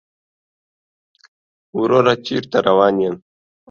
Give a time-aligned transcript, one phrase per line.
[1.79, 3.11] وروره چېرته روان يې؟